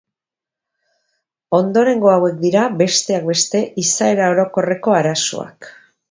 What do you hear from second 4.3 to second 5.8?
orokorreko arazoak.